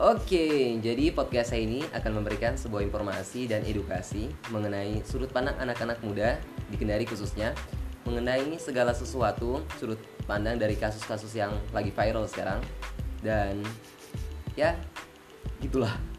[0.00, 6.00] Oke, jadi podcast saya ini akan memberikan sebuah informasi dan edukasi mengenai sudut pandang anak-anak
[6.00, 6.40] muda
[6.72, 7.52] di Kendari khususnya
[8.08, 12.64] mengenai segala sesuatu sudut pandang dari kasus-kasus yang lagi viral sekarang.
[13.20, 13.60] Dan
[14.56, 14.72] ya
[15.60, 16.09] gitulah.